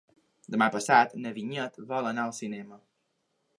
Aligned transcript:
Demà 0.55 0.67
passat 0.75 1.13
na 1.25 1.35
Vinyet 1.37 1.79
vol 1.93 2.11
anar 2.13 2.25
al 2.31 2.35
cinema. 2.41 2.83